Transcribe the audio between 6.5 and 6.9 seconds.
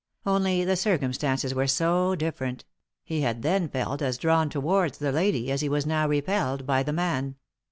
by